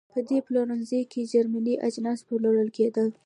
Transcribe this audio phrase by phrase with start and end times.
[0.13, 3.07] په دې پلورنځۍ کې چرمي اجناس پلورل کېدل.